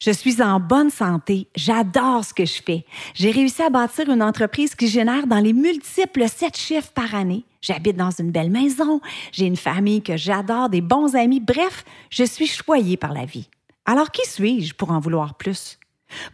Je 0.00 0.12
suis 0.12 0.40
en 0.40 0.60
bonne 0.60 0.90
santé. 0.90 1.48
J'adore 1.56 2.24
ce 2.24 2.32
que 2.32 2.44
je 2.44 2.62
fais. 2.62 2.84
J'ai 3.14 3.32
réussi 3.32 3.62
à 3.62 3.68
bâtir 3.68 4.08
une 4.08 4.22
entreprise 4.22 4.76
qui 4.76 4.86
génère 4.86 5.26
dans 5.26 5.40
les 5.40 5.52
multiples 5.52 6.28
sept 6.28 6.56
chiffres 6.56 6.92
par 6.94 7.16
année. 7.16 7.44
J'habite 7.60 7.96
dans 7.96 8.12
une 8.12 8.30
belle 8.30 8.50
maison. 8.50 9.00
J'ai 9.32 9.46
une 9.46 9.56
famille 9.56 10.00
que 10.00 10.16
j'adore, 10.16 10.68
des 10.68 10.82
bons 10.82 11.16
amis. 11.16 11.40
Bref, 11.40 11.84
je 12.10 12.22
suis 12.22 12.46
choyée 12.46 12.96
par 12.96 13.12
la 13.12 13.24
vie. 13.24 13.48
Alors 13.86 14.12
qui 14.12 14.24
suis-je 14.24 14.72
pour 14.72 14.92
en 14.92 15.00
vouloir 15.00 15.34
plus? 15.34 15.80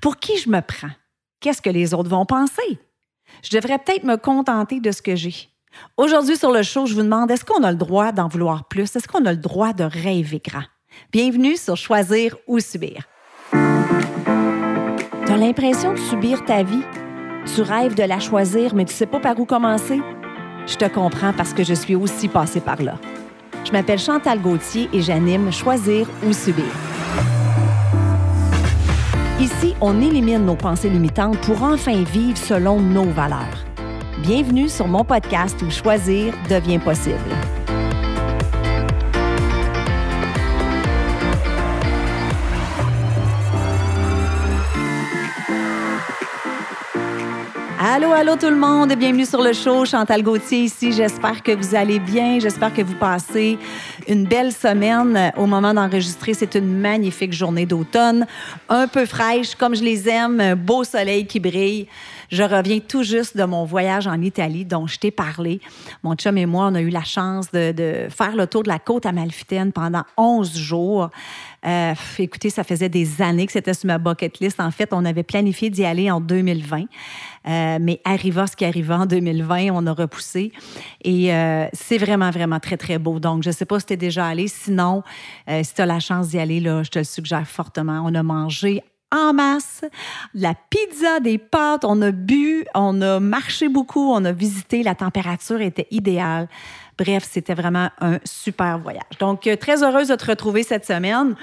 Pour 0.02 0.18
qui 0.18 0.36
je 0.36 0.50
me 0.50 0.60
prends? 0.60 0.92
Qu'est-ce 1.40 1.62
que 1.62 1.70
les 1.70 1.94
autres 1.94 2.10
vont 2.10 2.26
penser? 2.26 2.78
Je 3.42 3.56
devrais 3.56 3.78
peut-être 3.78 4.04
me 4.04 4.16
contenter 4.16 4.80
de 4.80 4.92
ce 4.92 5.00
que 5.00 5.16
j'ai. 5.16 5.48
Aujourd'hui 5.96 6.36
sur 6.36 6.52
le 6.52 6.62
show, 6.62 6.84
je 6.84 6.94
vous 6.94 7.02
demande, 7.02 7.30
est-ce 7.30 7.46
qu'on 7.46 7.62
a 7.62 7.72
le 7.72 7.78
droit 7.78 8.12
d'en 8.12 8.28
vouloir 8.28 8.68
plus? 8.68 8.94
Est-ce 8.94 9.08
qu'on 9.08 9.24
a 9.24 9.32
le 9.32 9.38
droit 9.38 9.72
de 9.72 9.84
rêver 9.84 10.42
grand? 10.44 10.64
Bienvenue 11.10 11.56
sur 11.56 11.78
Choisir 11.78 12.36
ou 12.46 12.60
Subir. 12.60 13.04
Tu 15.34 15.40
as 15.40 15.46
l'impression 15.46 15.94
de 15.94 15.98
subir 15.98 16.44
ta 16.44 16.62
vie? 16.62 16.84
Tu 17.52 17.60
rêves 17.60 17.96
de 17.96 18.04
la 18.04 18.20
choisir, 18.20 18.72
mais 18.72 18.84
tu 18.84 18.94
sais 18.94 19.04
pas 19.04 19.18
par 19.18 19.36
où 19.40 19.44
commencer? 19.44 20.00
Je 20.64 20.76
te 20.76 20.84
comprends 20.84 21.32
parce 21.32 21.52
que 21.52 21.64
je 21.64 21.74
suis 21.74 21.96
aussi 21.96 22.28
passée 22.28 22.60
par 22.60 22.80
là. 22.80 22.98
Je 23.64 23.72
m'appelle 23.72 23.98
Chantal 23.98 24.40
Gauthier 24.40 24.88
et 24.92 25.02
j'anime 25.02 25.50
Choisir 25.50 26.06
ou 26.24 26.32
Subir. 26.32 26.72
Ici, 29.40 29.74
on 29.80 30.00
élimine 30.00 30.46
nos 30.46 30.54
pensées 30.54 30.88
limitantes 30.88 31.40
pour 31.40 31.64
enfin 31.64 32.04
vivre 32.04 32.38
selon 32.38 32.78
nos 32.78 33.10
valeurs. 33.10 33.64
Bienvenue 34.22 34.68
sur 34.68 34.86
mon 34.86 35.02
podcast 35.02 35.60
où 35.62 35.70
choisir 35.72 36.32
devient 36.48 36.78
possible. 36.78 37.18
Allô, 47.86 48.12
allô 48.12 48.34
tout 48.36 48.48
le 48.48 48.56
monde, 48.56 48.94
bienvenue 48.94 49.26
sur 49.26 49.42
le 49.42 49.52
show. 49.52 49.84
Chantal 49.84 50.22
Gauthier 50.22 50.60
ici. 50.60 50.90
J'espère 50.90 51.42
que 51.42 51.52
vous 51.52 51.74
allez 51.74 51.98
bien. 51.98 52.38
J'espère 52.40 52.72
que 52.72 52.80
vous 52.80 52.94
passez 52.94 53.58
une 54.08 54.24
belle 54.24 54.52
semaine. 54.52 55.30
Au 55.36 55.44
moment 55.44 55.74
d'enregistrer, 55.74 56.32
c'est 56.32 56.54
une 56.54 56.80
magnifique 56.80 57.34
journée 57.34 57.66
d'automne, 57.66 58.26
un 58.70 58.88
peu 58.88 59.04
fraîche 59.04 59.54
comme 59.54 59.76
je 59.76 59.82
les 59.82 60.08
aime, 60.08 60.54
beau 60.54 60.82
soleil 60.82 61.26
qui 61.26 61.40
brille. 61.40 61.86
Je 62.34 62.42
reviens 62.42 62.80
tout 62.80 63.04
juste 63.04 63.36
de 63.36 63.44
mon 63.44 63.64
voyage 63.64 64.08
en 64.08 64.20
Italie 64.20 64.64
dont 64.64 64.88
je 64.88 64.98
t'ai 64.98 65.12
parlé. 65.12 65.60
Mon 66.02 66.16
chum 66.16 66.36
et 66.36 66.46
moi, 66.46 66.66
on 66.68 66.74
a 66.74 66.80
eu 66.80 66.88
la 66.88 67.04
chance 67.04 67.52
de, 67.52 68.08
faire 68.10 68.34
le 68.34 68.48
tour 68.48 68.64
de 68.64 68.68
la 68.68 68.80
côte 68.80 69.06
amalfitaine 69.06 69.70
pendant 69.70 70.02
11 70.16 70.52
jours. 70.58 71.10
Euh, 71.64 71.94
écoutez, 72.18 72.50
ça 72.50 72.64
faisait 72.64 72.88
des 72.88 73.22
années 73.22 73.46
que 73.46 73.52
c'était 73.52 73.72
sur 73.72 73.86
ma 73.86 73.98
bucket 73.98 74.40
list. 74.40 74.58
En 74.58 74.72
fait, 74.72 74.88
on 74.90 75.04
avait 75.04 75.22
planifié 75.22 75.70
d'y 75.70 75.84
aller 75.84 76.10
en 76.10 76.20
2020. 76.20 76.86
Euh, 77.46 77.78
mais 77.80 78.00
arriva 78.04 78.48
ce 78.48 78.56
qui 78.56 78.64
arriva 78.64 78.98
en 78.98 79.06
2020, 79.06 79.68
on 79.72 79.86
a 79.86 79.92
repoussé. 79.92 80.50
Et 81.04 81.32
euh, 81.32 81.68
c'est 81.72 81.98
vraiment, 81.98 82.32
vraiment 82.32 82.58
très, 82.58 82.76
très 82.76 82.98
beau. 82.98 83.20
Donc, 83.20 83.44
je 83.44 83.50
ne 83.50 83.54
sais 83.54 83.64
pas 83.64 83.78
si 83.78 83.86
tu 83.86 83.92
es 83.92 83.96
déjà 83.96 84.26
allé. 84.26 84.48
Sinon, 84.48 85.04
si 85.46 85.72
tu 85.72 85.80
as 85.80 85.86
la 85.86 86.00
chance 86.00 86.30
d'y 86.30 86.40
aller, 86.40 86.58
là, 86.58 86.82
je 86.82 86.90
te 86.90 86.98
le 86.98 87.04
suggère 87.04 87.46
fortement. 87.46 88.02
On 88.04 88.12
a 88.12 88.24
mangé 88.24 88.82
en 89.14 89.32
masse, 89.32 89.84
la 90.34 90.54
pizza, 90.68 91.20
des 91.20 91.38
pâtes, 91.38 91.84
on 91.84 92.02
a 92.02 92.10
bu, 92.10 92.66
on 92.74 93.00
a 93.00 93.20
marché 93.20 93.68
beaucoup, 93.68 94.12
on 94.12 94.24
a 94.24 94.32
visité, 94.32 94.82
la 94.82 94.94
température 94.94 95.60
était 95.60 95.86
idéale. 95.90 96.48
Bref, 96.98 97.26
c'était 97.28 97.54
vraiment 97.54 97.90
un 98.00 98.18
super 98.24 98.78
voyage. 98.78 99.18
Donc, 99.18 99.46
euh, 99.46 99.56
très 99.56 99.82
heureuse 99.82 100.08
de 100.08 100.14
te 100.14 100.26
retrouver 100.26 100.62
cette 100.62 100.84
semaine. 100.84 101.34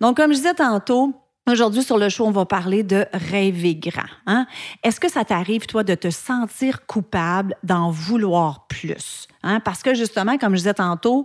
Donc, 0.00 0.16
comme 0.16 0.32
je 0.32 0.38
disais 0.38 0.54
tantôt, 0.54 1.14
Aujourd'hui, 1.50 1.82
sur 1.82 1.96
le 1.96 2.10
show, 2.10 2.26
on 2.26 2.30
va 2.30 2.44
parler 2.44 2.82
de 2.82 3.06
rêver 3.14 3.74
grand. 3.74 4.02
Hein? 4.26 4.46
Est-ce 4.82 5.00
que 5.00 5.10
ça 5.10 5.24
t'arrive, 5.24 5.64
toi, 5.64 5.82
de 5.82 5.94
te 5.94 6.10
sentir 6.10 6.84
coupable 6.84 7.56
d'en 7.62 7.90
vouloir 7.90 8.66
plus? 8.66 9.26
Hein? 9.42 9.58
Parce 9.60 9.82
que 9.82 9.94
justement, 9.94 10.36
comme 10.36 10.52
je 10.52 10.58
disais 10.58 10.74
tantôt, 10.74 11.24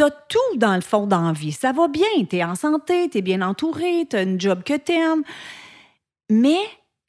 tu 0.00 0.04
as 0.04 0.10
tout 0.10 0.56
dans 0.56 0.74
le 0.74 0.80
fond 0.80 1.06
d'envie. 1.06 1.52
Ça 1.52 1.72
va 1.72 1.86
bien, 1.86 2.24
tu 2.28 2.36
es 2.36 2.44
en 2.44 2.54
santé, 2.54 3.10
tu 3.10 3.18
es 3.18 3.22
bien 3.22 3.42
entouré, 3.42 4.06
tu 4.08 4.16
as 4.16 4.22
une 4.22 4.40
job 4.40 4.62
que 4.62 4.76
tu 4.78 4.92
aimes. 4.92 5.22
Mais 6.30 6.58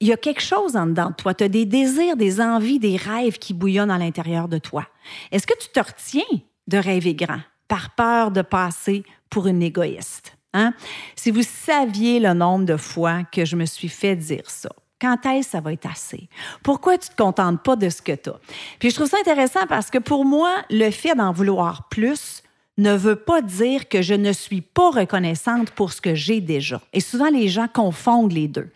il 0.02 0.08
y 0.08 0.12
a 0.12 0.18
quelque 0.18 0.42
chose 0.42 0.76
en 0.76 0.88
dedans 0.88 1.12
de 1.12 1.16
toi. 1.16 1.34
Tu 1.34 1.46
as 1.46 1.48
des 1.48 1.66
désirs, 1.66 2.18
des 2.18 2.42
envies, 2.42 2.80
des 2.80 2.98
rêves 2.98 3.38
qui 3.38 3.54
bouillonnent 3.54 3.92
à 3.92 3.98
l'intérieur 3.98 4.50
de 4.50 4.58
toi. 4.58 4.86
Est-ce 5.32 5.48
que 5.48 5.58
tu 5.58 5.70
te 5.70 5.80
retiens 5.80 6.42
de 6.68 6.78
rêver 6.78 7.16
grand 7.16 7.40
par 7.70 7.96
peur 7.96 8.32
de 8.32 8.42
passer 8.42 9.06
pour 9.30 9.48
une 9.48 9.64
égoïste? 9.64 10.36
Hein? 10.54 10.74
Si 11.16 11.32
vous 11.32 11.44
saviez 11.44 12.20
le 12.20 12.34
nombre 12.34 12.66
de 12.66 12.76
fois 12.76 13.24
que 13.24 13.46
je 13.46 13.56
me 13.56 13.66
suis 13.66 13.90
fait 13.90 14.18
dire 14.18 14.50
ça. 14.50 14.70
Quand 15.00 15.26
est-ce 15.28 15.48
que 15.48 15.52
ça 15.52 15.62
va 15.62 15.72
être 15.72 15.90
assez? 15.90 16.28
Pourquoi 16.62 16.98
tu 16.98 17.08
ne 17.10 17.16
te 17.16 17.24
contentes 17.24 17.64
pas 17.64 17.78
de 17.78 17.90
ce 17.90 18.02
que 18.02 18.12
tu 18.12 18.32
as? 18.32 18.40
Puis 18.80 18.90
je 18.90 18.96
trouve 18.96 19.08
ça 19.08 19.18
intéressant 19.18 19.66
parce 19.68 19.90
que 19.90 19.98
pour 19.98 20.26
moi, 20.26 20.52
le 20.70 20.92
fait 20.92 21.16
d'en 21.16 21.32
vouloir 21.32 21.88
plus, 21.88 22.44
ne 22.82 22.96
veut 22.96 23.16
pas 23.16 23.42
dire 23.42 23.88
que 23.88 24.02
je 24.02 24.14
ne 24.14 24.32
suis 24.34 24.62
pas 24.62 24.92
reconnaissante 24.92 25.72
pour 25.72 25.94
ce 25.94 26.02
que 26.02 26.16
j'ai 26.16 26.42
déjà. 26.42 26.82
Et 26.94 27.00
souvent, 27.00 27.30
les 27.30 27.48
gens 27.48 27.68
confondent 27.68 28.32
les 28.32 28.48
deux. 28.48 28.70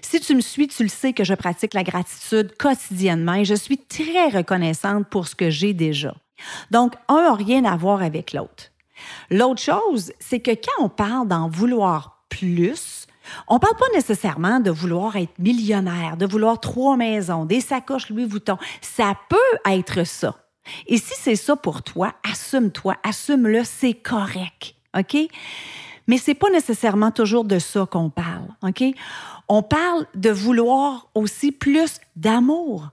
Si 0.00 0.20
tu 0.20 0.34
me 0.34 0.40
suis, 0.40 0.68
tu 0.68 0.82
le 0.82 0.88
sais 0.88 1.12
que 1.12 1.24
je 1.24 1.34
pratique 1.34 1.74
la 1.74 1.82
gratitude 1.82 2.56
quotidiennement 2.56 3.34
et 3.34 3.44
je 3.44 3.54
suis 3.54 3.78
très 3.78 4.28
reconnaissante 4.28 5.06
pour 5.08 5.28
ce 5.28 5.34
que 5.34 5.50
j'ai 5.50 5.74
déjà. 5.74 6.14
Donc, 6.70 6.94
un 7.08 7.22
n'a 7.22 7.34
rien 7.34 7.64
à 7.64 7.76
voir 7.76 8.02
avec 8.02 8.32
l'autre. 8.32 8.70
L'autre 9.30 9.60
chose, 9.60 10.12
c'est 10.18 10.40
que 10.40 10.52
quand 10.52 10.84
on 10.84 10.88
parle 10.88 11.28
d'en 11.28 11.48
vouloir 11.48 12.24
plus, 12.28 13.06
on 13.46 13.54
ne 13.54 13.60
parle 13.60 13.76
pas 13.76 13.86
nécessairement 13.94 14.60
de 14.60 14.70
vouloir 14.70 15.16
être 15.16 15.38
millionnaire, 15.38 16.16
de 16.16 16.26
vouloir 16.26 16.60
trois 16.60 16.96
maisons, 16.96 17.44
des 17.44 17.60
sacoches 17.60 18.10
Louis 18.10 18.26
Vuitton. 18.26 18.56
Ça 18.80 19.14
peut 19.28 19.36
être 19.70 20.04
ça. 20.04 20.36
Et 20.86 20.98
si 20.98 21.14
c'est 21.20 21.36
ça 21.36 21.56
pour 21.56 21.82
toi, 21.82 22.14
assume-toi, 22.30 22.96
assume-le, 23.02 23.62
c'est 23.64 23.94
correct. 23.94 24.74
OK? 24.96 25.16
Mais 26.06 26.16
c'est 26.16 26.34
pas 26.34 26.50
nécessairement 26.50 27.10
toujours 27.10 27.44
de 27.44 27.58
ça 27.58 27.86
qu'on 27.86 28.10
parle. 28.10 28.48
OK? 28.62 28.82
On 29.48 29.62
parle 29.62 30.06
de 30.14 30.30
vouloir 30.30 31.08
aussi 31.14 31.52
plus 31.52 32.00
d'amour, 32.16 32.88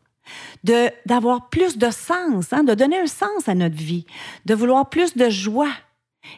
d'avoir 1.06 1.50
plus 1.50 1.78
de 1.78 1.90
sens, 1.90 2.52
hein, 2.52 2.64
de 2.64 2.74
donner 2.74 3.00
un 3.00 3.08
sens 3.08 3.48
à 3.48 3.56
notre 3.56 3.76
vie, 3.76 4.06
de 4.46 4.54
vouloir 4.54 4.90
plus 4.90 5.16
de 5.16 5.30
joie. 5.30 5.72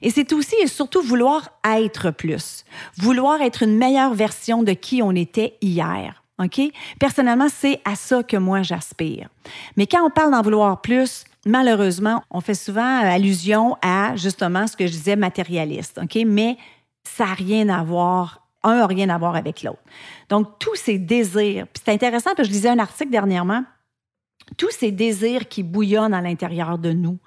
Et 0.01 0.11
c'est 0.11 0.33
aussi 0.33 0.55
et 0.61 0.67
surtout 0.67 1.01
vouloir 1.01 1.49
être 1.65 2.11
plus, 2.11 2.65
vouloir 2.97 3.41
être 3.41 3.63
une 3.63 3.77
meilleure 3.77 4.13
version 4.13 4.63
de 4.63 4.73
qui 4.73 5.01
on 5.01 5.11
était 5.11 5.57
hier. 5.61 6.23
OK? 6.39 6.61
Personnellement, 6.99 7.47
c'est 7.49 7.81
à 7.85 7.95
ça 7.95 8.23
que 8.23 8.37
moi 8.37 8.61
j'aspire. 8.61 9.29
Mais 9.75 9.87
quand 9.87 10.05
on 10.05 10.09
parle 10.09 10.31
d'en 10.31 10.41
vouloir 10.41 10.81
plus, 10.81 11.25
malheureusement, 11.45 12.23
on 12.29 12.41
fait 12.41 12.53
souvent 12.53 12.99
allusion 12.99 13.75
à 13.81 14.15
justement 14.15 14.67
ce 14.67 14.77
que 14.77 14.85
je 14.85 14.91
disais 14.91 15.15
matérialiste. 15.15 15.99
OK? 16.01 16.17
Mais 16.25 16.57
ça 17.03 17.25
n'a 17.25 17.33
rien 17.33 17.69
à 17.69 17.83
voir 17.83 18.47
un 18.63 18.79
n'a 18.79 18.87
rien 18.87 19.09
à 19.09 19.17
voir 19.17 19.35
avec 19.35 19.63
l'autre. 19.63 19.81
Donc, 20.29 20.59
tous 20.59 20.75
ces 20.75 20.97
désirs, 20.97 21.67
puis 21.67 21.81
c'est 21.83 21.91
intéressant 21.91 22.31
parce 22.35 22.47
que 22.47 22.53
je 22.53 22.57
lisais 22.57 22.69
un 22.69 22.79
article 22.79 23.11
dernièrement, 23.11 23.63
tous 24.57 24.71
ces 24.71 24.91
désirs 24.91 25.47
qui 25.47 25.63
bouillonnent 25.63 26.13
à 26.13 26.21
l'intérieur 26.21 26.77
de 26.77 26.91
nous, 26.91 27.17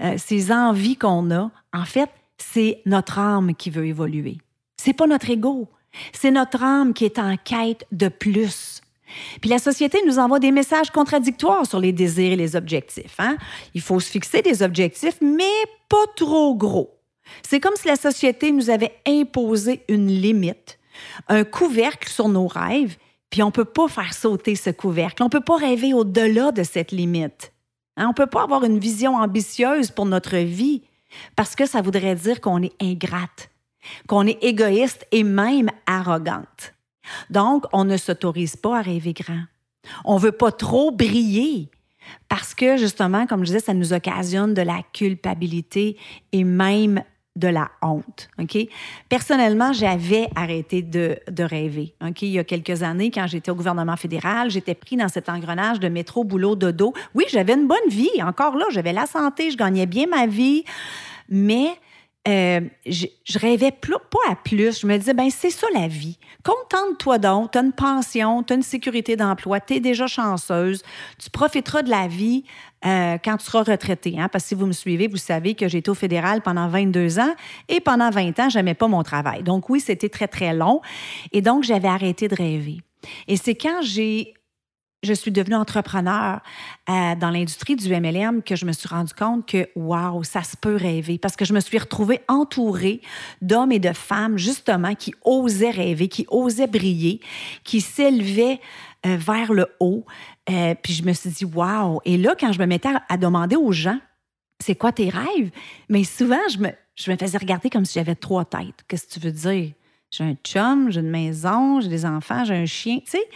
euh, 0.00 0.14
ces 0.18 0.52
envies 0.52 0.96
qu'on 0.96 1.30
a, 1.30 1.50
en 1.72 1.84
fait, 1.84 2.10
c'est 2.38 2.82
notre 2.86 3.18
âme 3.18 3.54
qui 3.54 3.70
veut 3.70 3.86
évoluer. 3.86 4.38
C'est 4.76 4.92
pas 4.92 5.06
notre 5.06 5.30
ego. 5.30 5.68
C'est 6.12 6.30
notre 6.30 6.62
âme 6.62 6.94
qui 6.94 7.04
est 7.04 7.18
en 7.18 7.36
quête 7.36 7.86
de 7.92 8.08
plus. 8.08 8.80
Puis 9.40 9.50
la 9.50 9.58
société 9.58 9.98
nous 10.06 10.18
envoie 10.18 10.38
des 10.38 10.52
messages 10.52 10.90
contradictoires 10.90 11.66
sur 11.66 11.78
les 11.78 11.92
désirs 11.92 12.32
et 12.32 12.36
les 12.36 12.56
objectifs. 12.56 13.16
Hein? 13.18 13.36
Il 13.74 13.80
faut 13.80 14.00
se 14.00 14.10
fixer 14.10 14.42
des 14.42 14.62
objectifs, 14.62 15.18
mais 15.20 15.52
pas 15.88 16.06
trop 16.16 16.54
gros. 16.54 16.98
C'est 17.42 17.60
comme 17.60 17.76
si 17.76 17.88
la 17.88 17.96
société 17.96 18.52
nous 18.52 18.70
avait 18.70 18.94
imposé 19.06 19.82
une 19.88 20.08
limite, 20.08 20.78
un 21.28 21.44
couvercle 21.44 22.08
sur 22.08 22.28
nos 22.28 22.46
rêves, 22.46 22.96
puis 23.30 23.42
on 23.42 23.46
ne 23.46 23.52
peut 23.52 23.64
pas 23.64 23.88
faire 23.88 24.12
sauter 24.12 24.56
ce 24.56 24.70
couvercle. 24.70 25.22
On 25.22 25.26
ne 25.26 25.30
peut 25.30 25.40
pas 25.40 25.56
rêver 25.56 25.94
au-delà 25.94 26.52
de 26.52 26.62
cette 26.62 26.92
limite. 26.92 27.52
Hein? 27.96 28.06
On 28.06 28.10
ne 28.10 28.14
peut 28.14 28.26
pas 28.26 28.42
avoir 28.42 28.64
une 28.64 28.78
vision 28.78 29.16
ambitieuse 29.16 29.90
pour 29.90 30.06
notre 30.06 30.36
vie 30.36 30.82
parce 31.36 31.54
que 31.54 31.66
ça 31.66 31.80
voudrait 31.80 32.14
dire 32.14 32.40
qu'on 32.40 32.62
est 32.62 32.74
ingrate, 32.80 33.50
qu'on 34.06 34.26
est 34.26 34.42
égoïste 34.42 35.06
et 35.10 35.24
même 35.24 35.70
arrogante. 35.86 36.74
Donc, 37.30 37.64
on 37.72 37.84
ne 37.84 37.96
s'autorise 37.96 38.56
pas 38.56 38.78
à 38.78 38.82
rêver 38.82 39.12
grand. 39.12 39.42
On 40.04 40.16
veut 40.16 40.32
pas 40.32 40.52
trop 40.52 40.90
briller 40.90 41.68
parce 42.28 42.54
que, 42.54 42.76
justement, 42.76 43.26
comme 43.26 43.40
je 43.40 43.46
disais, 43.46 43.60
ça 43.60 43.74
nous 43.74 43.92
occasionne 43.92 44.54
de 44.54 44.62
la 44.62 44.82
culpabilité 44.92 45.96
et 46.32 46.44
même 46.44 47.02
de 47.36 47.48
la 47.48 47.70
honte. 47.80 48.28
Personnellement, 49.08 49.72
j'avais 49.72 50.28
arrêté 50.34 50.82
de, 50.82 51.18
rêver. 51.38 51.94
OK? 52.06 52.22
Il 52.22 52.28
y 52.28 52.38
a 52.38 52.44
quelques 52.44 52.82
années, 52.82 53.10
quand 53.10 53.26
j'étais 53.26 53.50
au 53.50 53.54
gouvernement 53.54 53.96
fédéral, 53.96 54.50
j'étais 54.50 54.74
pris 54.74 54.96
dans 54.96 55.08
cet 55.08 55.28
engrenage 55.28 55.80
de 55.80 55.88
métro, 55.88 56.24
boulot, 56.24 56.56
dodo. 56.56 56.92
Oui, 57.14 57.24
j'avais 57.30 57.54
une 57.54 57.66
bonne 57.66 57.88
vie. 57.88 58.10
Encore 58.22 58.56
là, 58.56 58.66
j'avais 58.70 58.92
la 58.92 59.06
santé, 59.06 59.50
je 59.50 59.56
gagnais 59.56 59.86
bien 59.86 60.06
ma 60.06 60.26
vie. 60.26 60.64
Mais 61.30 61.70
euh, 62.28 62.60
je, 62.86 63.06
rêvais 63.36 63.72
pas 63.72 63.96
à 64.30 64.36
plus. 64.36 64.80
Je 64.80 64.86
me 64.86 64.96
disais, 64.96 65.12
ben 65.12 65.28
c'est 65.30 65.50
ça 65.50 65.66
la 65.74 65.88
vie. 65.88 66.18
Contente-toi 66.44 67.18
donc, 67.18 67.50
tu 67.52 67.58
as 67.58 67.62
une 67.62 67.72
pension, 67.72 68.42
tu 68.44 68.52
as 68.52 68.56
une 68.56 68.62
sécurité 68.62 69.16
d'emploi, 69.16 69.58
tu 69.60 69.74
es 69.74 69.80
déjà 69.80 70.06
chanceuse, 70.06 70.82
tu 71.18 71.30
profiteras 71.30 71.82
de 71.82 71.90
la 71.90 72.06
vie 72.06 72.44
euh, 72.84 73.18
quand 73.24 73.36
tu 73.38 73.46
seras 73.46 73.64
retraité. 73.64 74.16
Hein? 74.18 74.28
Parce 74.28 74.44
que 74.44 74.48
si 74.48 74.54
vous 74.54 74.66
me 74.66 74.72
suivez, 74.72 75.08
vous 75.08 75.16
savez 75.16 75.54
que 75.54 75.66
j'ai 75.66 75.78
été 75.78 75.90
au 75.90 75.94
fédéral 75.94 76.42
pendant 76.42 76.68
22 76.68 77.18
ans 77.18 77.34
et 77.68 77.80
pendant 77.80 78.10
20 78.10 78.38
ans, 78.38 78.48
j'aimais 78.48 78.74
pas 78.74 78.86
mon 78.86 79.02
travail. 79.02 79.42
Donc 79.42 79.68
oui, 79.68 79.80
c'était 79.80 80.08
très, 80.08 80.28
très 80.28 80.54
long. 80.54 80.80
Et 81.32 81.42
donc, 81.42 81.64
j'avais 81.64 81.88
arrêté 81.88 82.28
de 82.28 82.36
rêver. 82.36 82.78
Et 83.26 83.36
c'est 83.36 83.56
quand 83.56 83.82
j'ai 83.82 84.34
je 85.02 85.12
suis 85.12 85.32
devenue 85.32 85.56
entrepreneur 85.56 86.40
euh, 86.88 87.14
dans 87.16 87.30
l'industrie 87.30 87.74
du 87.74 87.88
MLM 87.88 88.42
que 88.42 88.54
je 88.54 88.64
me 88.64 88.72
suis 88.72 88.88
rendu 88.88 89.12
compte 89.12 89.46
que, 89.46 89.68
waouh, 89.74 90.22
ça 90.22 90.44
se 90.44 90.56
peut 90.56 90.76
rêver. 90.76 91.18
Parce 91.18 91.34
que 91.34 91.44
je 91.44 91.52
me 91.52 91.60
suis 91.60 91.78
retrouvée 91.78 92.20
entourée 92.28 93.00
d'hommes 93.40 93.72
et 93.72 93.80
de 93.80 93.92
femmes, 93.92 94.38
justement, 94.38 94.94
qui 94.94 95.12
osaient 95.24 95.70
rêver, 95.70 96.08
qui 96.08 96.26
osaient 96.30 96.68
briller, 96.68 97.20
qui 97.64 97.80
s'élevaient 97.80 98.60
euh, 99.04 99.16
vers 99.16 99.52
le 99.52 99.66
haut. 99.80 100.04
Euh, 100.48 100.74
puis 100.80 100.92
je 100.92 101.02
me 101.02 101.12
suis 101.12 101.30
dit, 101.30 101.44
waouh. 101.44 102.00
Et 102.04 102.16
là, 102.16 102.36
quand 102.38 102.52
je 102.52 102.60
me 102.60 102.66
mettais 102.66 102.90
à, 103.08 103.16
demander 103.16 103.56
aux 103.56 103.72
gens, 103.72 103.98
c'est 104.60 104.76
quoi 104.76 104.92
tes 104.92 105.08
rêves? 105.08 105.50
Mais 105.88 106.04
souvent, 106.04 106.38
je 106.48 106.58
me, 106.58 106.68
je 106.94 107.10
me 107.10 107.16
faisais 107.16 107.38
regarder 107.38 107.70
comme 107.70 107.84
si 107.84 107.94
j'avais 107.94 108.14
trois 108.14 108.44
têtes. 108.44 108.84
Qu'est-ce 108.86 109.08
que 109.08 109.14
tu 109.14 109.20
veux 109.20 109.32
dire? 109.32 109.72
J'ai 110.12 110.24
un 110.24 110.36
chum, 110.44 110.92
j'ai 110.92 111.00
une 111.00 111.10
maison, 111.10 111.80
j'ai 111.80 111.88
des 111.88 112.04
enfants, 112.06 112.44
j'ai 112.44 112.54
un 112.54 112.66
chien. 112.66 112.98
Tu 113.00 113.12
sais, 113.12 113.28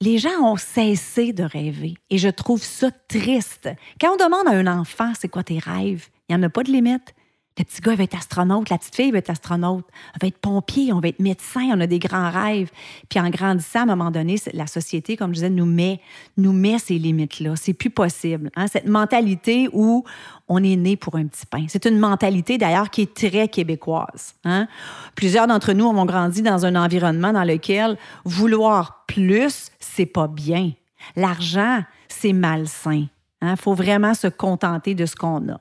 les 0.00 0.18
gens 0.18 0.40
ont 0.42 0.56
cessé 0.56 1.32
de 1.32 1.42
rêver 1.42 1.94
et 2.10 2.18
je 2.18 2.28
trouve 2.28 2.62
ça 2.62 2.90
triste. 3.08 3.68
Quand 4.00 4.12
on 4.12 4.16
demande 4.16 4.46
à 4.46 4.52
un 4.52 4.78
enfant 4.78 5.12
c'est 5.18 5.28
quoi 5.28 5.42
tes 5.42 5.58
rêves, 5.58 6.08
il 6.28 6.36
n'y 6.36 6.40
en 6.40 6.46
a 6.46 6.50
pas 6.50 6.62
de 6.62 6.70
limite. 6.70 7.14
Le 7.58 7.64
petit 7.64 7.80
gars 7.80 7.96
va 7.96 8.04
être 8.04 8.16
astronaute, 8.16 8.70
la 8.70 8.78
petite 8.78 8.94
fille 8.94 9.10
va 9.10 9.18
être 9.18 9.30
astronaute, 9.30 9.84
elle 10.14 10.20
va 10.22 10.28
être 10.28 10.38
pompier, 10.38 10.92
on 10.92 11.00
va 11.00 11.08
être 11.08 11.18
médecin, 11.18 11.68
on 11.72 11.80
a 11.80 11.88
des 11.88 11.98
grands 11.98 12.30
rêves. 12.30 12.70
Puis 13.08 13.18
en 13.18 13.28
grandissant, 13.30 13.80
à 13.80 13.82
un 13.82 13.86
moment 13.96 14.12
donné, 14.12 14.36
la 14.52 14.68
société, 14.68 15.16
comme 15.16 15.30
je 15.30 15.34
disais, 15.34 15.50
nous 15.50 15.66
met, 15.66 16.00
nous 16.36 16.52
met 16.52 16.78
ces 16.78 16.98
limites-là. 16.98 17.56
C'est 17.56 17.72
plus 17.72 17.90
possible. 17.90 18.50
Hein? 18.54 18.68
Cette 18.68 18.86
mentalité 18.86 19.68
où 19.72 20.04
on 20.46 20.62
est 20.62 20.76
né 20.76 20.96
pour 20.96 21.16
un 21.16 21.26
petit 21.26 21.46
pain. 21.46 21.64
C'est 21.68 21.84
une 21.84 21.98
mentalité 21.98 22.58
d'ailleurs 22.58 22.90
qui 22.90 23.02
est 23.02 23.14
très 23.14 23.48
québécoise. 23.48 24.36
Hein? 24.44 24.68
Plusieurs 25.16 25.48
d'entre 25.48 25.72
nous 25.72 25.86
ont 25.86 26.04
grandi 26.04 26.42
dans 26.42 26.64
un 26.64 26.76
environnement 26.76 27.32
dans 27.32 27.44
lequel 27.44 27.98
vouloir 28.24 29.04
plus, 29.08 29.72
c'est 29.80 30.06
pas 30.06 30.28
bien. 30.28 30.72
L'argent, 31.16 31.82
c'est 32.06 32.32
malsain. 32.32 33.06
Il 33.42 33.48
hein? 33.48 33.56
faut 33.56 33.74
vraiment 33.74 34.14
se 34.14 34.28
contenter 34.28 34.94
de 34.94 35.06
ce 35.06 35.16
qu'on 35.16 35.48
a. 35.48 35.60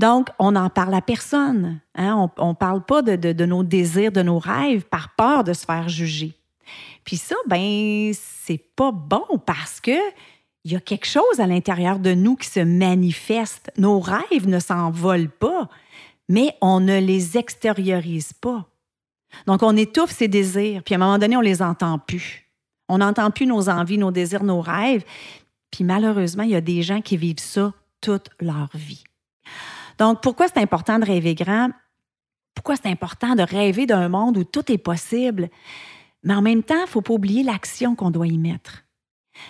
Donc, 0.00 0.30
on 0.38 0.52
n'en 0.52 0.70
parle 0.70 0.94
à 0.94 1.02
personne. 1.02 1.78
Hein? 1.94 2.30
On 2.38 2.48
ne 2.48 2.54
parle 2.54 2.82
pas 2.82 3.02
de, 3.02 3.44
nos 3.44 3.62
désirs, 3.62 4.12
de 4.12 4.22
nos 4.22 4.38
rêves, 4.38 4.84
par 4.86 5.14
peur 5.14 5.44
de 5.44 5.52
se 5.52 5.66
faire 5.66 5.90
juger. 5.90 6.32
Puis 7.04 7.18
ça, 7.18 7.34
ben, 7.46 8.10
c'est 8.14 8.64
pas 8.74 8.92
bon 8.92 9.26
parce 9.44 9.78
que 9.78 9.98
il 10.64 10.72
y 10.72 10.76
a 10.76 10.80
quelque 10.80 11.06
chose 11.06 11.38
à 11.38 11.46
l'intérieur 11.46 11.98
de 11.98 12.14
nous 12.14 12.36
qui 12.36 12.48
se 12.48 12.60
manifeste. 12.60 13.70
Nos 13.76 14.00
rêves 14.00 14.48
ne 14.48 14.58
s'envolent 14.58 15.28
pas, 15.28 15.68
mais 16.30 16.56
on 16.62 16.80
ne 16.80 16.98
les 16.98 17.36
extériorise 17.36 18.32
pas. 18.32 18.64
Donc, 19.46 19.62
on 19.62 19.76
étouffe 19.76 20.12
ces 20.12 20.28
désirs, 20.28 20.82
puis 20.82 20.94
à 20.94 20.96
un 20.96 21.00
moment 21.00 21.18
donné, 21.18 21.36
on 21.36 21.42
les 21.42 21.60
entend 21.60 21.98
plus. 21.98 22.48
On 22.88 22.98
n'entend 22.98 23.30
plus 23.30 23.46
nos 23.46 23.68
envies, 23.68 23.98
nos 23.98 24.12
désirs, 24.12 24.44
nos 24.44 24.62
rêves. 24.62 25.04
Puis 25.70 25.84
malheureusement, 25.84 26.42
il 26.42 26.50
y 26.50 26.56
a 26.56 26.62
des 26.62 26.82
gens 26.82 27.02
qui 27.02 27.18
vivent 27.18 27.38
ça 27.38 27.74
toute 28.00 28.30
leur 28.40 28.70
vie. 28.72 29.04
Donc, 30.00 30.22
pourquoi 30.22 30.48
c'est 30.48 30.60
important 30.60 30.98
de 30.98 31.04
rêver 31.04 31.34
grand? 31.34 31.68
Pourquoi 32.54 32.74
c'est 32.76 32.88
important 32.88 33.34
de 33.34 33.42
rêver 33.42 33.84
d'un 33.84 34.08
monde 34.08 34.38
où 34.38 34.44
tout 34.44 34.72
est 34.72 34.78
possible? 34.78 35.50
Mais 36.24 36.34
en 36.34 36.40
même 36.40 36.62
temps, 36.62 36.78
il 36.78 36.82
ne 36.82 36.86
faut 36.86 37.02
pas 37.02 37.12
oublier 37.12 37.42
l'action 37.42 37.94
qu'on 37.94 38.10
doit 38.10 38.26
y 38.26 38.38
mettre. 38.38 38.84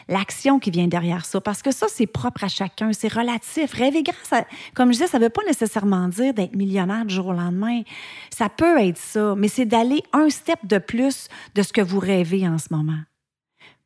L'action 0.08 0.58
qui 0.58 0.72
vient 0.72 0.88
derrière 0.88 1.24
ça, 1.24 1.40
parce 1.40 1.62
que 1.62 1.70
ça, 1.70 1.86
c'est 1.88 2.08
propre 2.08 2.42
à 2.42 2.48
chacun, 2.48 2.92
c'est 2.92 3.12
relatif. 3.12 3.72
Rêver 3.74 4.02
grand, 4.02 4.44
comme 4.74 4.88
je 4.88 4.98
disais, 4.98 5.06
ça 5.06 5.20
ne 5.20 5.24
veut 5.24 5.30
pas 5.30 5.44
nécessairement 5.46 6.08
dire 6.08 6.34
d'être 6.34 6.56
millionnaire 6.56 7.04
du 7.04 7.14
jour 7.14 7.28
au 7.28 7.32
lendemain. 7.32 7.82
Ça 8.30 8.48
peut 8.48 8.78
être 8.78 8.98
ça, 8.98 9.36
mais 9.36 9.48
c'est 9.48 9.66
d'aller 9.66 10.02
un 10.12 10.30
step 10.30 10.58
de 10.64 10.78
plus 10.78 11.28
de 11.54 11.62
ce 11.62 11.72
que 11.72 11.80
vous 11.80 12.00
rêvez 12.00 12.48
en 12.48 12.58
ce 12.58 12.74
moment. 12.74 12.98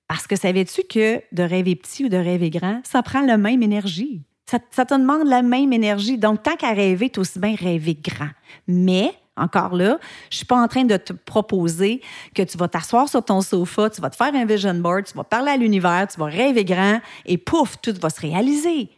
Parce 0.09 0.27
que 0.27 0.35
savais-tu 0.35 0.83
que 0.85 1.23
de 1.31 1.43
rêver 1.43 1.77
petit 1.77 2.07
ou 2.07 2.09
de 2.09 2.17
rêver 2.17 2.49
grand, 2.49 2.81
ça 2.85 3.03
prend 3.03 3.21
la 3.21 3.37
même 3.37 3.63
énergie? 3.63 4.23
Ça, 4.47 4.59
te 4.59 4.95
demande 4.95 5.27
la 5.27 5.43
même 5.43 5.73
énergie. 5.73 6.19
Donc, 6.19 6.43
tant 6.43 6.57
qu'à 6.57 6.73
rêver, 6.73 7.11
tu 7.11 7.21
aussi 7.21 7.39
bien 7.39 7.55
rêver 7.55 7.95
grand. 7.95 8.29
Mais, 8.69 9.15
encore 9.37 9.75
là, 9.75 9.99
je 10.31 10.37
suis 10.37 10.47
pas 10.47 10.61
en 10.61 10.69
train 10.69 10.85
de 10.85 10.97
te 10.97 11.13
proposer 11.13 12.03
que 12.35 12.43
tu 12.43 12.59
vas 12.59 12.69
t'asseoir 12.69 13.09
sur 13.09 13.25
ton 13.25 13.41
sofa, 13.41 13.91
tu 13.91 14.01
vas 14.01 14.11
te 14.11 14.17
faire 14.17 14.35
un 14.35 14.45
vision 14.45 14.75
board, 14.75 15.07
tu 15.07 15.15
vas 15.15 15.25
parler 15.25 15.51
à 15.51 15.57
l'univers, 15.57 16.07
tu 16.09 16.21
vas 16.21 16.27
rêver 16.27 16.65
grand 16.65 17.01
et 17.25 17.39
pouf, 17.39 17.77
tout 17.81 17.95
va 18.01 18.11
se 18.11 18.21
réaliser. 18.21 18.91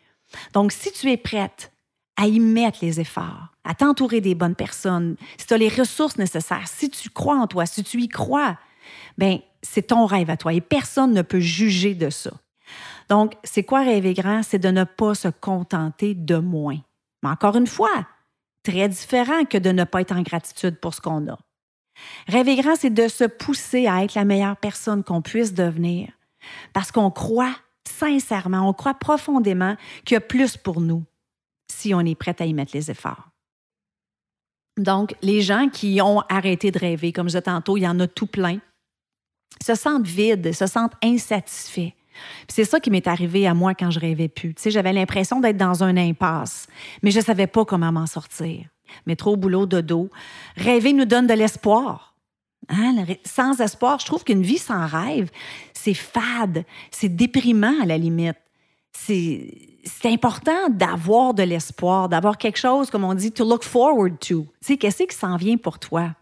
Donc, 0.52 0.72
si 0.72 0.90
tu 0.92 1.10
es 1.10 1.16
prête 1.16 1.72
à 2.16 2.26
y 2.26 2.40
mettre 2.40 2.78
les 2.82 3.00
efforts, 3.00 3.48
à 3.64 3.74
t'entourer 3.74 4.20
des 4.20 4.34
bonnes 4.34 4.54
personnes, 4.54 5.16
si 5.38 5.46
tu 5.46 5.54
as 5.54 5.58
les 5.58 5.68
ressources 5.68 6.18
nécessaires, 6.18 6.66
si 6.66 6.90
tu 6.90 7.08
crois 7.10 7.36
en 7.36 7.46
toi, 7.46 7.66
si 7.66 7.84
tu 7.84 8.00
y 8.00 8.08
crois, 8.08 8.58
ben 9.18 9.38
c'est 9.62 9.88
ton 9.88 10.06
rêve 10.06 10.30
à 10.30 10.36
toi 10.36 10.52
et 10.52 10.60
personne 10.60 11.12
ne 11.12 11.22
peut 11.22 11.40
juger 11.40 11.94
de 11.94 12.10
ça. 12.10 12.30
Donc, 13.08 13.34
c'est 13.44 13.62
quoi 13.62 13.80
rêver 13.80 14.14
grand? 14.14 14.42
C'est 14.42 14.58
de 14.58 14.70
ne 14.70 14.84
pas 14.84 15.14
se 15.14 15.28
contenter 15.28 16.14
de 16.14 16.36
moins. 16.36 16.78
Mais 17.22 17.30
encore 17.30 17.56
une 17.56 17.66
fois, 17.66 18.06
très 18.62 18.88
différent 18.88 19.44
que 19.44 19.58
de 19.58 19.70
ne 19.70 19.84
pas 19.84 20.00
être 20.00 20.12
en 20.12 20.22
gratitude 20.22 20.78
pour 20.80 20.94
ce 20.94 21.00
qu'on 21.00 21.28
a. 21.28 21.38
Rêver 22.26 22.56
grand, 22.56 22.76
c'est 22.76 22.90
de 22.90 23.08
se 23.08 23.24
pousser 23.24 23.86
à 23.86 24.04
être 24.04 24.14
la 24.14 24.24
meilleure 24.24 24.56
personne 24.56 25.04
qu'on 25.04 25.22
puisse 25.22 25.54
devenir 25.54 26.10
parce 26.72 26.92
qu'on 26.92 27.10
croit 27.10 27.54
sincèrement, 27.88 28.68
on 28.68 28.72
croit 28.72 28.94
profondément 28.94 29.76
qu'il 30.04 30.14
y 30.14 30.18
a 30.18 30.20
plus 30.20 30.56
pour 30.56 30.80
nous 30.80 31.04
si 31.70 31.94
on 31.94 32.00
est 32.00 32.14
prêt 32.14 32.36
à 32.38 32.44
y 32.44 32.54
mettre 32.54 32.72
les 32.74 32.90
efforts. 32.90 33.30
Donc, 34.76 35.14
les 35.22 35.40
gens 35.40 35.68
qui 35.68 36.00
ont 36.02 36.20
arrêté 36.28 36.70
de 36.70 36.78
rêver, 36.78 37.12
comme 37.12 37.26
je 37.26 37.30
disais 37.30 37.42
tantôt, 37.42 37.76
il 37.76 37.82
y 37.82 37.88
en 37.88 37.98
a 37.98 38.06
tout 38.06 38.26
plein, 38.26 38.58
se 39.64 39.74
sentent 39.74 40.06
vides, 40.06 40.52
se 40.52 40.66
sentent 40.66 40.94
insatisfaits. 41.02 41.92
C'est 42.48 42.64
ça 42.64 42.80
qui 42.80 42.90
m'est 42.90 43.06
arrivé 43.06 43.46
à 43.46 43.54
moi 43.54 43.74
quand 43.74 43.90
je 43.90 44.00
rêvais 44.00 44.28
plus. 44.28 44.54
Tu 44.54 44.62
sais, 44.62 44.70
j'avais 44.70 44.92
l'impression 44.92 45.40
d'être 45.40 45.56
dans 45.56 45.82
un 45.82 45.96
impasse, 45.96 46.66
mais 47.02 47.10
je 47.10 47.20
savais 47.20 47.46
pas 47.46 47.64
comment 47.64 47.92
m'en 47.92 48.06
sortir. 48.06 48.66
Métro, 49.06 49.36
boulot, 49.36 49.66
dodo. 49.66 50.10
Rêver 50.56 50.92
nous 50.92 51.04
donne 51.04 51.26
de 51.26 51.34
l'espoir. 51.34 52.14
Hein? 52.68 53.04
Sans 53.24 53.60
espoir, 53.60 53.98
je 54.00 54.06
trouve 54.06 54.24
qu'une 54.24 54.42
vie 54.42 54.58
sans 54.58 54.86
rêve, 54.86 55.30
c'est 55.72 55.94
fade, 55.94 56.64
c'est 56.90 57.14
déprimant 57.14 57.80
à 57.82 57.86
la 57.86 57.98
limite. 57.98 58.36
C'est 58.92 59.50
important 60.04 60.68
d'avoir 60.70 61.34
de 61.34 61.42
l'espoir, 61.42 62.08
d'avoir 62.08 62.38
quelque 62.38 62.58
chose, 62.58 62.90
comme 62.90 63.04
on 63.04 63.14
dit, 63.14 63.30
to 63.30 63.48
look 63.48 63.62
forward 63.62 64.18
to. 64.18 64.42
Tu 64.42 64.46
sais, 64.62 64.76
qu'est-ce 64.76 65.04
qui 65.04 65.14
s'en 65.14 65.36
vient 65.36 65.58
pour 65.58 65.78
toi? 65.78 66.14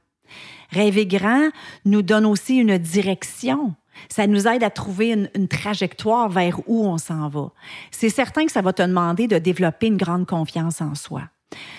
Rêver 0.71 1.07
grand 1.07 1.51
nous 1.85 2.03
donne 2.03 2.27
aussi 2.27 2.57
une 2.57 2.77
direction. 2.79 3.75
Ça 4.09 4.27
nous 4.27 4.47
aide 4.47 4.65
à 4.65 4.71
trouver 4.71 5.29
une, 5.35 5.49
trajectoire 5.49 6.29
vers 6.29 6.59
où 6.67 6.87
on 6.87 6.99
s'en 6.99 7.29
va. 7.29 7.51
C'est 7.91 8.09
certain 8.09 8.47
que 8.47 8.53
ça 8.53 8.63
va 8.63 8.73
te 8.73 8.83
demander 8.83 9.27
de 9.27 9.39
développer 9.39 9.87
une 9.87 9.97
grande 9.97 10.27
confiance 10.27 10.81
en 10.81 10.95
soi. 10.95 11.23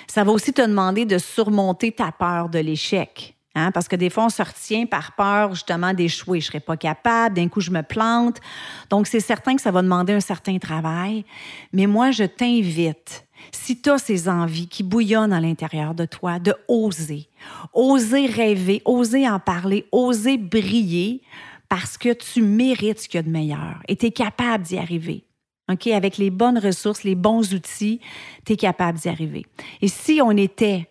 Ça 0.08 0.24
va 0.24 0.32
aussi 0.32 0.54
te 0.54 0.62
demander 0.62 1.06
de 1.06 1.18
surmonter 1.18 1.92
ta 1.92 2.12
peur 2.12 2.50
de 2.50 2.60
l'échec. 2.60 3.36
Hein, 3.58 3.72
parce 3.72 3.88
que 3.88 3.96
des 3.96 4.10
fois, 4.10 4.26
on 4.26 4.30
se 4.30 4.42
retient 4.42 4.86
par 4.86 5.14
peur 5.14 5.54
justement 5.56 5.94
d'échouer. 5.94 6.42
Je 6.42 6.48
ne 6.48 6.50
serai 6.50 6.60
pas 6.60 6.76
capable, 6.76 7.36
d'un 7.36 7.48
coup, 7.48 7.62
je 7.62 7.72
me 7.72 7.82
plante. 7.84 8.42
Donc, 8.90 9.08
c'est 9.08 9.22
certain 9.22 9.56
que 9.56 9.62
ça 9.62 9.72
va 9.72 9.82
demander 9.82 10.12
un 10.12 10.20
certain 10.20 10.58
travail. 10.58 11.24
Mais 11.72 11.88
moi, 11.88 12.12
je 12.12 12.26
t'invite, 12.26 13.26
si 13.54 13.82
tu 13.82 13.90
as 13.90 13.98
ces 13.98 14.28
envies 14.28 14.68
qui 14.68 14.84
bouillonnent 14.84 15.32
à 15.32 15.40
l'intérieur 15.40 15.94
de 15.94 16.06
toi, 16.06 16.38
de 16.38 16.54
oser. 16.68 17.30
Oser 17.74 18.26
rêver, 18.26 18.82
oser 18.84 19.30
en 19.30 19.40
parler, 19.40 19.88
oser 19.94 20.38
briller 20.38 21.22
parce 21.70 21.98
que 21.98 22.14
tu 22.14 22.42
mérites 22.42 23.00
ce 23.00 23.10
qu'il 23.10 23.18
y 23.18 23.20
a 23.20 23.24
de 23.24 23.30
meilleur 23.30 23.82
et 23.88 23.96
tu 23.96 24.08
es 24.08 24.12
capable 24.12 24.64
d'y 24.64 24.78
arriver. 24.78 25.26
OK? 25.72 25.88
Avec 25.88 26.18
les 26.18 26.30
bonnes 26.30 26.60
ressources, 26.60 27.04
les 27.04 27.16
bons 27.16 27.54
outils, 27.54 28.00
tu 28.46 28.54
es 28.54 28.58
capable 28.58 29.00
d'y 29.00 29.10
arriver. 29.10 29.46
Et 29.82 29.88
si 29.88 30.22
on 30.22 30.32
était 30.32 30.90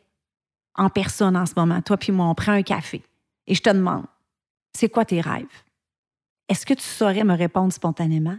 en 0.74 0.90
personne 0.90 1.36
en 1.36 1.46
ce 1.46 1.54
moment, 1.56 1.80
toi 1.82 1.96
puis 1.96 2.12
moi, 2.12 2.26
on 2.26 2.34
prend 2.34 2.52
un 2.52 2.62
café 2.62 3.02
et 3.46 3.54
je 3.54 3.62
te 3.62 3.70
demande, 3.70 4.06
c'est 4.72 4.88
quoi 4.88 5.04
tes 5.04 5.20
rêves? 5.20 5.46
Est-ce 6.48 6.66
que 6.66 6.74
tu 6.74 6.82
saurais 6.82 7.24
me 7.24 7.36
répondre 7.36 7.72
spontanément? 7.72 8.38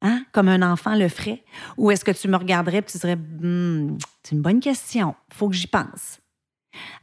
Hein? 0.00 0.24
Comme 0.32 0.48
un 0.48 0.62
enfant 0.62 0.94
le 0.94 1.08
ferait? 1.08 1.44
Ou 1.76 1.90
est-ce 1.90 2.04
que 2.04 2.10
tu 2.10 2.28
me 2.28 2.36
regarderais 2.36 2.78
et 2.78 2.82
tu 2.82 2.98
dirais, 2.98 3.16
hmm, 3.16 3.98
c'est 4.22 4.34
une 4.34 4.42
bonne 4.42 4.60
question, 4.60 5.14
faut 5.30 5.48
que 5.48 5.54
j'y 5.54 5.66
pense. 5.66 6.20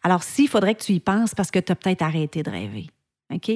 Alors, 0.03 0.23
s'il 0.23 0.47
faudrait 0.47 0.75
que 0.75 0.83
tu 0.83 0.93
y 0.93 0.99
penses 0.99 1.35
parce 1.35 1.51
que 1.51 1.59
tu 1.59 1.71
as 1.71 1.75
peut-être 1.75 2.01
arrêté 2.01 2.43
de 2.43 2.49
rêver. 2.49 2.87
OK? 3.33 3.51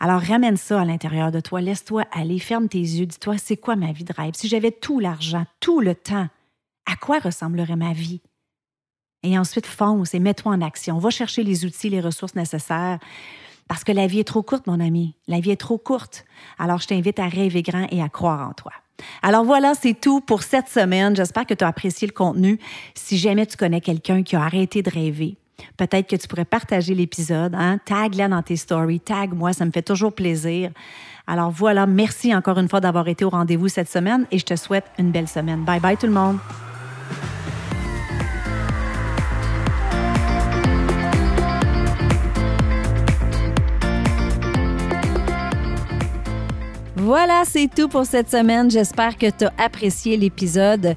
Alors, 0.00 0.20
ramène 0.20 0.56
ça 0.56 0.80
à 0.80 0.84
l'intérieur 0.84 1.30
de 1.30 1.40
toi. 1.40 1.60
Laisse-toi 1.60 2.04
aller. 2.12 2.38
Ferme 2.38 2.68
tes 2.68 2.78
yeux. 2.78 3.06
Dis-toi, 3.06 3.38
c'est 3.38 3.56
quoi 3.56 3.76
ma 3.76 3.92
vie 3.92 4.04
de 4.04 4.12
rêve? 4.12 4.34
Si 4.34 4.48
j'avais 4.48 4.70
tout 4.70 5.00
l'argent, 5.00 5.44
tout 5.60 5.80
le 5.80 5.94
temps, 5.94 6.28
à 6.86 6.96
quoi 6.96 7.18
ressemblerait 7.18 7.76
ma 7.76 7.92
vie? 7.92 8.20
Et 9.22 9.38
ensuite, 9.38 9.66
fonce 9.66 10.14
et 10.14 10.18
mets-toi 10.18 10.52
en 10.52 10.60
action. 10.60 10.98
Va 10.98 11.10
chercher 11.10 11.42
les 11.42 11.64
outils, 11.64 11.88
les 11.88 12.00
ressources 12.00 12.34
nécessaires. 12.34 12.98
Parce 13.66 13.82
que 13.82 13.92
la 13.92 14.06
vie 14.06 14.20
est 14.20 14.24
trop 14.24 14.42
courte, 14.42 14.66
mon 14.66 14.78
ami. 14.80 15.14
La 15.26 15.40
vie 15.40 15.50
est 15.50 15.56
trop 15.56 15.78
courte. 15.78 16.26
Alors, 16.58 16.78
je 16.80 16.86
t'invite 16.86 17.18
à 17.18 17.26
rêver 17.26 17.62
grand 17.62 17.86
et 17.90 18.02
à 18.02 18.10
croire 18.10 18.48
en 18.48 18.52
toi. 18.52 18.72
Alors 19.22 19.44
voilà, 19.44 19.74
c'est 19.74 19.98
tout 19.98 20.20
pour 20.20 20.42
cette 20.42 20.68
semaine. 20.68 21.16
J'espère 21.16 21.46
que 21.46 21.54
tu 21.54 21.64
as 21.64 21.68
apprécié 21.68 22.06
le 22.06 22.12
contenu. 22.12 22.58
Si 22.94 23.18
jamais 23.18 23.46
tu 23.46 23.56
connais 23.56 23.80
quelqu'un 23.80 24.22
qui 24.22 24.36
a 24.36 24.42
arrêté 24.42 24.82
de 24.82 24.90
rêver, 24.90 25.36
peut-être 25.76 26.08
que 26.08 26.16
tu 26.16 26.28
pourrais 26.28 26.44
partager 26.44 26.94
l'épisode. 26.94 27.54
Hein? 27.54 27.78
Tag-la 27.84 28.28
dans 28.28 28.42
tes 28.42 28.56
stories, 28.56 29.00
tag-moi, 29.00 29.52
ça 29.52 29.64
me 29.64 29.70
fait 29.70 29.82
toujours 29.82 30.12
plaisir. 30.12 30.70
Alors 31.26 31.50
voilà, 31.50 31.86
merci 31.86 32.34
encore 32.34 32.58
une 32.58 32.68
fois 32.68 32.80
d'avoir 32.80 33.08
été 33.08 33.24
au 33.24 33.30
rendez-vous 33.30 33.68
cette 33.68 33.90
semaine 33.90 34.26
et 34.30 34.38
je 34.38 34.44
te 34.44 34.56
souhaite 34.56 34.84
une 34.98 35.10
belle 35.10 35.28
semaine. 35.28 35.64
Bye 35.64 35.80
bye 35.80 35.96
tout 35.96 36.06
le 36.06 36.12
monde. 36.12 36.38
Voilà, 46.96 47.42
c'est 47.44 47.68
tout 47.68 47.88
pour 47.88 48.06
cette 48.06 48.30
semaine. 48.30 48.70
J'espère 48.70 49.18
que 49.18 49.28
tu 49.30 49.44
as 49.44 49.52
apprécié 49.58 50.16
l'épisode. 50.16 50.96